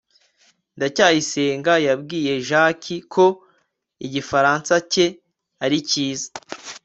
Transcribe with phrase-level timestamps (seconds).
[0.77, 3.25] ndacyayisenga yabwiye jaki ko
[4.05, 5.05] igifaransa cye
[5.65, 6.29] ari cyiza